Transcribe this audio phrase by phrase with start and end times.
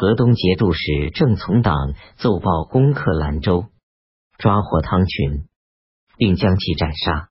[0.00, 3.66] 河东节度使郑从党奏报攻克兰州，
[4.38, 5.44] 抓获汤群，
[6.16, 7.28] 并将其斩杀。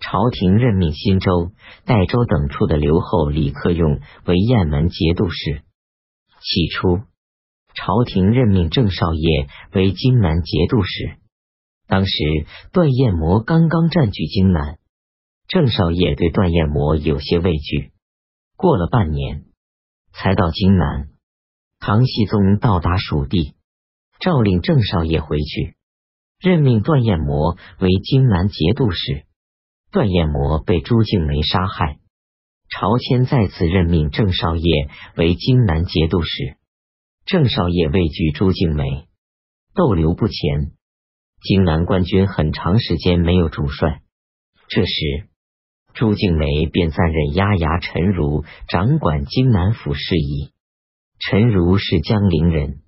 [0.00, 1.52] 朝廷任命新州、
[1.84, 5.62] 代州等处的留后李克用为雁门节度使。
[6.40, 7.02] 起初，
[7.72, 11.18] 朝廷任命郑少业为荆南节度使。
[11.86, 12.12] 当时
[12.72, 14.80] 段彦模刚刚占据荆南，
[15.46, 17.92] 郑少业对段彦模有些畏惧。
[18.56, 19.44] 过了半年，
[20.12, 21.11] 才到荆南。
[21.84, 23.54] 唐僖宗到达蜀地，
[24.20, 25.74] 诏令郑少业回去，
[26.38, 29.26] 任命段彦模为荆南节度使。
[29.90, 31.98] 段彦模被朱敬梅杀害，
[32.70, 34.62] 朝迁再次任命郑少业
[35.16, 36.56] 为荆南节度使。
[37.26, 39.08] 郑少业畏惧朱敬梅，
[39.74, 40.70] 逗留不前。
[41.42, 44.02] 荆南官军很长时间没有主帅，
[44.68, 45.26] 这时
[45.94, 50.52] 朱敬梅便暂任押牙陈如掌管荆南府事宜。
[51.24, 52.80] 陈如是江陵人，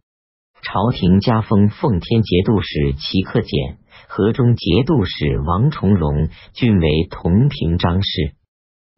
[0.60, 3.78] 朝廷加封奉天节度使齐克俭。
[4.08, 8.34] 河中节度使王重荣均为同平章事。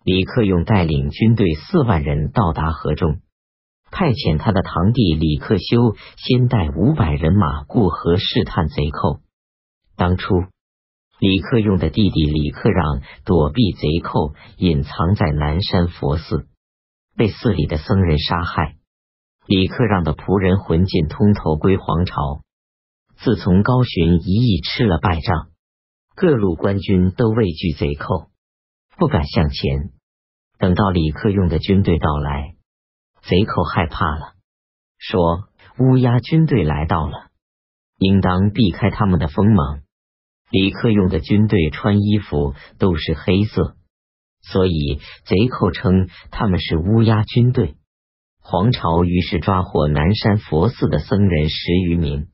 [0.04, 3.20] 李克用带领军队四万人到达河中，
[3.90, 9.20] 派遣他的堂弟李克修先带五百人马过河试探贼寇。
[9.96, 10.34] 当初，
[11.20, 16.48] 李克用的弟弟李克让躲避贼寇，隐藏在南山佛寺，
[17.18, 18.76] 被寺里的僧人杀害。
[19.46, 22.42] 李克让的仆人浑进通投归皇朝。
[23.16, 25.50] 自从高寻一役吃了败仗，
[26.16, 28.28] 各路官军都畏惧贼寇，
[28.98, 29.92] 不敢向前。
[30.58, 32.56] 等到李克用的军队到来，
[33.22, 34.34] 贼寇害怕了，
[34.98, 35.44] 说
[35.78, 37.28] 乌鸦军队来到了，
[37.98, 39.80] 应当避开他们的锋芒。
[40.50, 43.76] 李克用的军队穿衣服都是黑色，
[44.42, 47.76] 所以贼寇称他们是乌鸦军队。
[48.48, 52.28] 黄巢于是抓获南山佛寺的僧人十余名。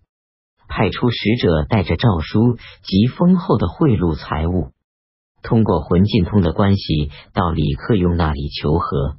[0.68, 4.72] 派出使者带着诏书及丰厚的贿赂财物，
[5.42, 9.16] 通过浑进通的关系到李克用那里求和。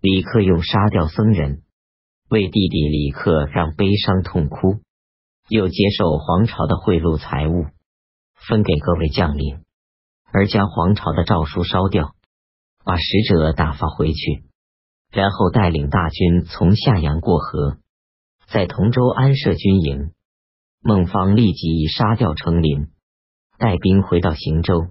[0.00, 1.62] 李克用杀掉僧人，
[2.28, 4.80] 为弟弟李克让悲伤痛哭，
[5.48, 7.66] 又接受皇朝的贿赂财物，
[8.34, 9.60] 分给各位将领，
[10.32, 12.16] 而将皇朝的诏书烧掉，
[12.84, 14.42] 把使者打发回去，
[15.16, 17.78] 然后带领大军从夏阳过河，
[18.48, 20.10] 在同州安设军营。
[20.82, 22.88] 孟方立即杀掉程林，
[23.56, 24.88] 带兵回到行州。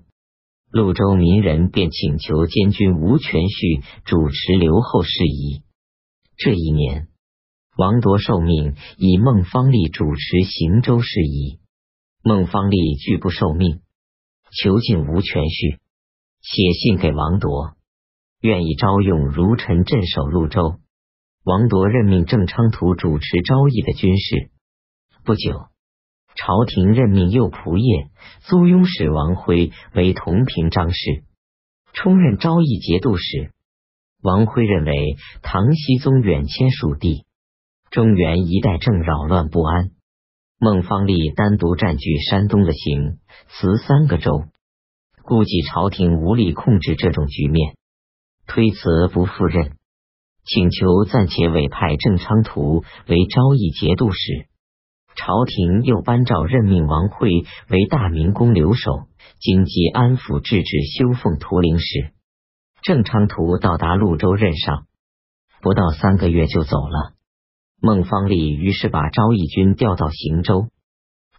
[0.71, 5.61] 潞州民人便请求监军吴全绪主持留后事宜。
[6.37, 7.07] 这一年，
[7.77, 11.59] 王铎受命以孟方立主持行州事宜。
[12.23, 13.81] 孟方立拒不受命，
[14.51, 15.77] 囚禁吴全绪，
[16.41, 17.74] 写信给王铎，
[18.45, 20.79] 愿意招用如臣镇守潞州。
[21.43, 24.51] 王铎任命郑昌图主持昭义的军事。
[25.23, 25.65] 不久。
[26.37, 28.11] 朝廷任命右仆射
[28.41, 31.23] 租庸使王辉为同平章事，
[31.93, 33.53] 充任昭义节度使。
[34.21, 37.23] 王辉认为唐僖宗远迁蜀地，
[37.89, 39.91] 中原一带正扰乱不安。
[40.59, 44.43] 孟方立单独占据山东的行、慈三个州，
[45.23, 47.77] 估计朝廷无力控制这种局面，
[48.47, 49.73] 推辞不赴任，
[50.45, 54.47] 请求暂且委派郑昌图为昭义节度使。
[55.15, 57.29] 朝廷又颁诏任命王惠
[57.69, 59.07] 为大明宫留守、
[59.39, 62.11] 京畿安抚制止修奉图灵使。
[62.81, 64.85] 郑昌图到达潞州任上，
[65.61, 67.13] 不到三个月就走了。
[67.81, 70.67] 孟方立于是把昭义军调到行州，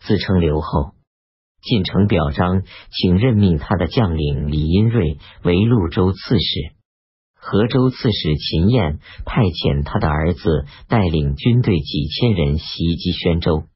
[0.00, 0.92] 自称留后，
[1.60, 6.74] 进城表彰，请任命他的将领李荫瑞为潞州刺史。
[7.48, 13.68] 河州刺史秦彦派遣他的儿子带领军队几千人袭击宣州，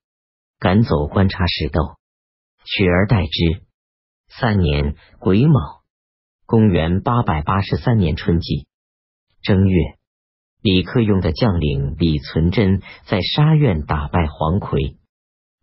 [0.59, 1.95] 赶走观察使窦，
[2.65, 3.63] 取而代之。
[4.27, 5.85] 三年癸卯，
[6.47, 8.67] 公元八百八十三年春季
[9.41, 9.79] 正月，
[10.61, 14.97] 李克用的将领李存贞在沙苑打败黄奎。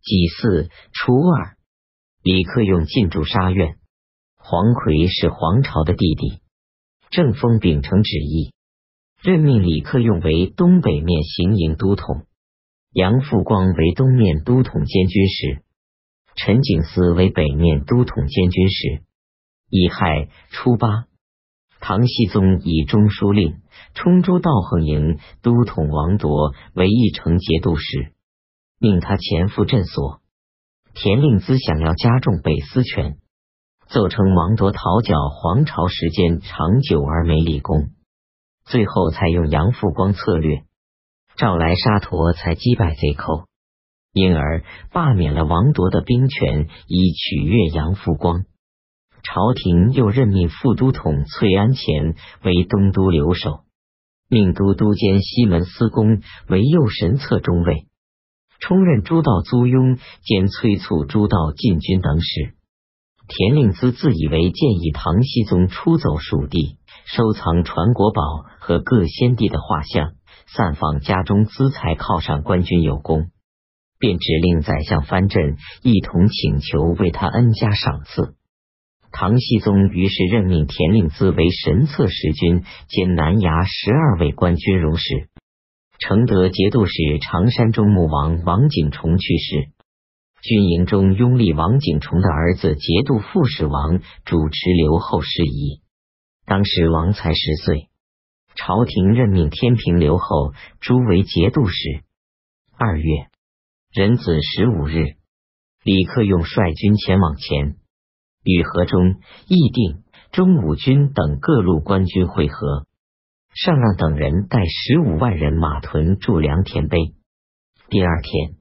[0.01, 1.57] 己巳初二，
[2.23, 3.75] 李克用进驻沙苑。
[4.37, 6.39] 黄奎是黄巢的弟弟。
[7.17, 8.53] 正封秉承旨意，
[9.23, 12.27] 任命李克用为东北面行营都统，
[12.93, 15.63] 杨复光为东面都统监军使，
[16.35, 19.01] 陈景思为北面都统监军使。
[19.67, 21.07] 乙亥初八，
[21.79, 23.61] 唐僖宗以中书令、
[23.95, 28.13] 冲州道横营都统王铎为义城节度使，
[28.79, 30.21] 命他前赴镇所。
[30.93, 33.17] 田令孜想要加重北司权。
[33.89, 37.91] 奏称王铎讨剿黄巢时间长久而没立功，
[38.65, 40.63] 最后采用杨复光策略，
[41.37, 43.45] 召来沙陀才击败贼寇，
[44.11, 48.43] 因而罢免了王铎的兵权，以取悦杨复光。
[49.23, 53.61] 朝廷又任命副都统崔安潜为东都留守，
[54.29, 57.87] 命都督监西门司公为右神策中尉，
[58.59, 62.56] 充任诸道租庸兼催促诸道进军等使。
[63.27, 68.21] 田令孜自以为建议唐僖宗出走蜀地，收藏传国宝
[68.59, 70.13] 和各先帝的画像，
[70.47, 73.27] 散放家中资财，犒赏官军有功，
[73.99, 78.35] 便指令宰相藩镇一同请求为他恩加赏赐。
[79.11, 85.27] 唐僖宗于是任命田令孜为神策使君兼南衙十二位官军如使。
[85.99, 89.71] 承德节度使常山中牧王王景崇去世。
[90.47, 95.81] 军营中拥立王景崇的儿子节度副使王主持留后事宜。
[96.45, 97.89] 当时王才十岁，
[98.55, 102.01] 朝廷任命天平留后诸为节度使。
[102.77, 103.27] 二月
[103.91, 105.17] 壬子十五日，
[105.83, 107.75] 李克用率军前往前，
[108.45, 109.15] 与河中、
[109.49, 112.87] 义定、中武军等各路官军会合，
[113.53, 116.97] 上让等人带十五万人马屯驻良田碑。
[117.89, 118.55] 第二天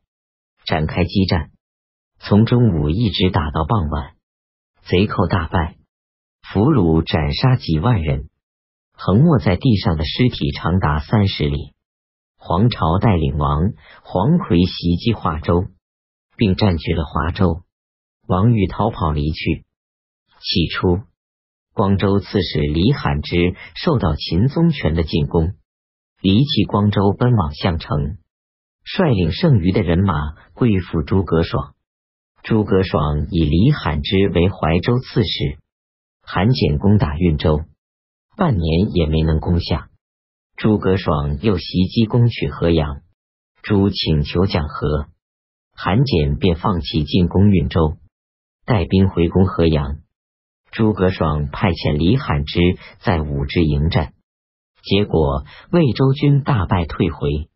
[0.65, 1.53] 展开激战。
[2.29, 4.15] 从中午一直打到傍晚，
[4.83, 5.77] 贼寇大败，
[6.43, 8.31] 俘虏斩杀几万人，
[8.91, 11.73] 横卧在地上的尸体长达三十里。
[12.37, 15.67] 黄巢带领王黄奎袭击华州，
[16.37, 17.63] 并占据了华州。
[18.27, 19.65] 王玉逃跑离去。
[20.41, 21.03] 起初，
[21.75, 25.55] 光州刺史李罕之受到秦宗权的进攻，
[26.21, 28.19] 离弃光州奔往项城，
[28.83, 31.76] 率领剩余的人马归附诸葛爽。
[32.47, 35.59] 诸葛爽以李罕之为怀州刺史，
[36.23, 37.65] 韩简攻打运州，
[38.37, 39.89] 半年也没能攻下。
[40.55, 43.01] 诸葛爽又袭击攻取河阳，
[43.65, 45.07] 朱请求讲和，
[45.75, 47.97] 韩简便放弃进攻运州，
[48.65, 49.97] 带兵回攻河阳。
[50.71, 52.61] 诸葛爽派遣李罕之
[53.01, 54.13] 在武之迎战，
[54.85, 57.49] 结果魏州军大败退回，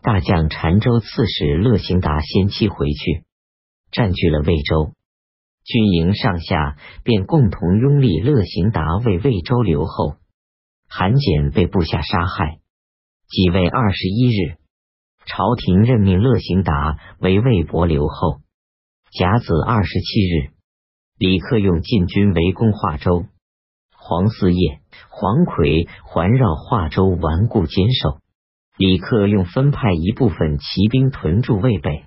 [0.00, 3.26] 大将澶州刺史乐行达先期回去。
[3.92, 4.94] 占据了魏州，
[5.64, 10.16] 军营上下便共同拥立乐行达为魏州留后。
[10.88, 12.58] 韩简被部下杀害。
[13.28, 14.56] 即位二十一日，
[15.26, 18.40] 朝廷任命乐行达为魏博留后。
[19.10, 20.50] 甲子二十七日，
[21.18, 23.26] 李克用进军围攻华州。
[23.94, 24.80] 黄四业、
[25.10, 28.20] 黄奎环绕华州顽固坚守。
[28.78, 32.06] 李克用分派一部分骑兵屯驻渭北。